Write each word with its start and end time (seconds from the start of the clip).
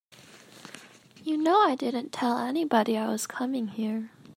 You 1.23 1.37
know 1.37 1.59
I 1.61 1.75
didn't 1.75 2.11
tell 2.11 2.39
anybody 2.39 2.97
I 2.97 3.07
was 3.07 3.27
coming 3.27 3.67
here. 3.67 4.09